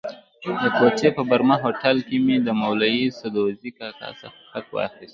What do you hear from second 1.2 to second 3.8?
برمه هوټل کې مې له مولوي سدوزي